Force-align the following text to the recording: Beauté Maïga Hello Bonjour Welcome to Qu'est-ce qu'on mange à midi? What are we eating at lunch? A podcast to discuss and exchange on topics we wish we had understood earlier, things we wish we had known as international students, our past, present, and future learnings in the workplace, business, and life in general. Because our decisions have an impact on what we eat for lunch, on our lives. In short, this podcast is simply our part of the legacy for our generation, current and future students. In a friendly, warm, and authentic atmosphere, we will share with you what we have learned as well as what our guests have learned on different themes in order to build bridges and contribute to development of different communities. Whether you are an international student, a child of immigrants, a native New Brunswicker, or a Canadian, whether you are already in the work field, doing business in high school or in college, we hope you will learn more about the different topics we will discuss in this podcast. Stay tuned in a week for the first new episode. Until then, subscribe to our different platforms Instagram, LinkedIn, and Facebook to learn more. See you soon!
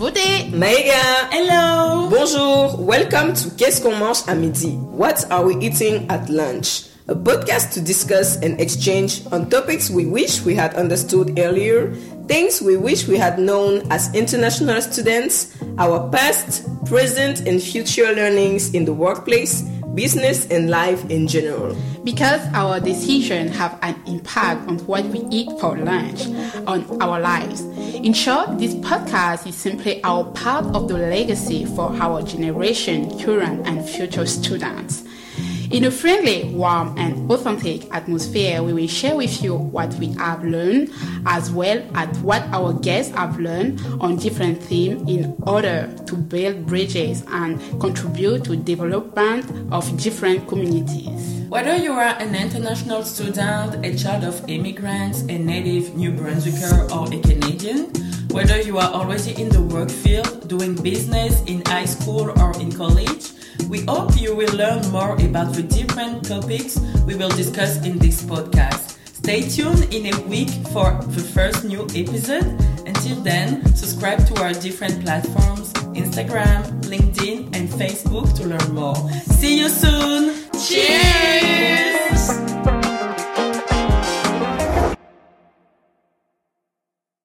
Beauté 0.00 0.48
Maïga 0.50 1.28
Hello 1.30 2.08
Bonjour 2.08 2.80
Welcome 2.80 3.34
to 3.34 3.50
Qu'est-ce 3.58 3.82
qu'on 3.82 3.94
mange 3.94 4.22
à 4.26 4.34
midi? 4.34 4.78
What 4.96 5.26
are 5.30 5.44
we 5.44 5.56
eating 5.60 6.06
at 6.08 6.30
lunch? 6.30 6.86
A 7.08 7.14
podcast 7.14 7.74
to 7.74 7.82
discuss 7.82 8.36
and 8.36 8.58
exchange 8.58 9.20
on 9.30 9.50
topics 9.50 9.90
we 9.90 10.06
wish 10.06 10.42
we 10.42 10.54
had 10.54 10.72
understood 10.74 11.38
earlier, 11.38 11.92
things 12.28 12.62
we 12.62 12.78
wish 12.78 13.08
we 13.08 13.18
had 13.18 13.38
known 13.38 13.82
as 13.90 14.08
international 14.14 14.80
students, 14.80 15.54
our 15.76 16.08
past, 16.08 16.64
present, 16.86 17.46
and 17.46 17.60
future 17.62 18.10
learnings 18.14 18.72
in 18.72 18.86
the 18.86 18.94
workplace, 18.94 19.68
business, 19.94 20.46
and 20.50 20.70
life 20.70 21.04
in 21.10 21.26
general. 21.28 21.76
Because 22.04 22.40
our 22.54 22.80
decisions 22.80 23.54
have 23.56 23.78
an 23.82 24.00
impact 24.06 24.66
on 24.66 24.78
what 24.86 25.04
we 25.06 25.20
eat 25.30 25.50
for 25.60 25.76
lunch, 25.76 26.26
on 26.66 26.86
our 27.02 27.20
lives. 27.20 27.62
In 28.02 28.14
short, 28.14 28.58
this 28.58 28.74
podcast 28.76 29.46
is 29.46 29.54
simply 29.54 30.02
our 30.04 30.24
part 30.24 30.64
of 30.74 30.88
the 30.88 30.96
legacy 30.96 31.66
for 31.66 31.92
our 32.00 32.22
generation, 32.22 33.18
current 33.18 33.66
and 33.66 33.86
future 33.86 34.24
students. 34.24 35.04
In 35.70 35.84
a 35.84 35.90
friendly, 35.92 36.52
warm, 36.52 36.98
and 36.98 37.30
authentic 37.30 37.94
atmosphere, 37.94 38.60
we 38.60 38.72
will 38.72 38.88
share 38.88 39.14
with 39.14 39.40
you 39.40 39.54
what 39.54 39.94
we 39.94 40.08
have 40.14 40.42
learned 40.42 40.90
as 41.26 41.52
well 41.52 41.80
as 41.94 42.18
what 42.18 42.42
our 42.50 42.72
guests 42.72 43.14
have 43.14 43.38
learned 43.38 43.80
on 44.00 44.16
different 44.16 44.60
themes 44.60 45.08
in 45.08 45.36
order 45.46 45.88
to 46.06 46.16
build 46.16 46.66
bridges 46.66 47.22
and 47.28 47.60
contribute 47.80 48.42
to 48.44 48.56
development 48.56 49.46
of 49.72 49.96
different 49.96 50.48
communities. 50.48 51.46
Whether 51.48 51.76
you 51.76 51.92
are 51.92 52.18
an 52.18 52.34
international 52.34 53.04
student, 53.04 53.86
a 53.86 53.96
child 53.96 54.24
of 54.24 54.42
immigrants, 54.50 55.20
a 55.22 55.38
native 55.38 55.94
New 55.94 56.10
Brunswicker, 56.10 56.90
or 56.90 57.06
a 57.14 57.20
Canadian, 57.22 57.92
whether 58.32 58.60
you 58.60 58.78
are 58.78 58.90
already 58.90 59.40
in 59.40 59.48
the 59.48 59.62
work 59.62 59.90
field, 59.90 60.48
doing 60.48 60.74
business 60.74 61.40
in 61.44 61.62
high 61.66 61.84
school 61.84 62.30
or 62.40 62.60
in 62.60 62.72
college, 62.72 63.30
we 63.68 63.82
hope 63.82 64.20
you 64.20 64.34
will 64.34 64.52
learn 64.56 64.82
more 64.90 65.14
about 65.14 65.54
the 65.54 65.62
different 65.62 66.24
topics 66.24 66.78
we 67.06 67.14
will 67.14 67.30
discuss 67.30 67.84
in 67.84 67.98
this 67.98 68.22
podcast. 68.22 68.96
Stay 69.06 69.42
tuned 69.42 69.92
in 69.92 70.14
a 70.14 70.20
week 70.26 70.50
for 70.72 70.92
the 71.08 71.22
first 71.34 71.64
new 71.64 71.82
episode. 71.94 72.46
Until 72.86 73.16
then, 73.22 73.64
subscribe 73.76 74.26
to 74.26 74.42
our 74.42 74.52
different 74.52 75.02
platforms 75.02 75.72
Instagram, 75.94 76.62
LinkedIn, 76.84 77.54
and 77.54 77.68
Facebook 77.68 78.34
to 78.36 78.46
learn 78.46 78.74
more. 78.74 78.96
See 79.40 79.58
you 79.58 79.68
soon! 79.68 79.99